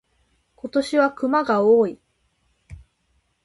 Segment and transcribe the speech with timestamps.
[0.55, 1.99] 今年は熊が多い。